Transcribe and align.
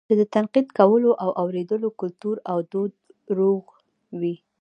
چې 0.07 0.13
د 0.19 0.21
تنقيد 0.33 0.67
کولو 0.77 1.11
او 1.23 1.29
اورېدلو 1.41 1.89
کلتور 1.99 2.35
او 2.51 2.57
دود 2.71 2.93
روغ 3.39 3.63
وي 4.19 4.35